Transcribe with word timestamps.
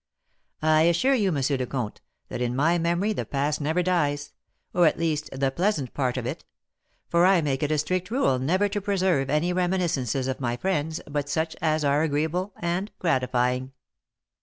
"I 0.63 0.81
assure 0.89 1.13
you, 1.13 1.27
M. 1.29 1.43
le 1.47 1.65
Comte, 1.67 2.01
that 2.29 2.41
in 2.41 2.55
my 2.55 2.79
memory 2.79 3.13
the 3.13 3.23
past 3.23 3.61
never 3.61 3.83
dies; 3.83 4.33
or, 4.73 4.87
at 4.87 4.97
least, 4.97 5.29
the 5.31 5.51
pleasant 5.51 5.93
part 5.93 6.17
of 6.17 6.25
it; 6.25 6.43
for 7.07 7.23
I 7.23 7.39
make 7.41 7.61
it 7.61 7.69
a 7.71 7.77
strict 7.77 8.09
rule 8.09 8.39
never 8.39 8.67
to 8.67 8.81
preserve 8.81 9.29
any 9.29 9.53
reminiscences 9.53 10.27
of 10.27 10.39
my 10.39 10.57
friends 10.57 11.01
but 11.07 11.29
such 11.29 11.55
as 11.61 11.85
are 11.85 12.01
agreeable 12.01 12.51
and 12.57 12.89
gratifying." 12.97 13.73